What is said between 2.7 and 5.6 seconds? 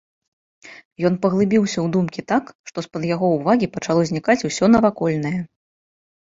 што з-пад яго ўвагі пачало знікаць усё навакольнае.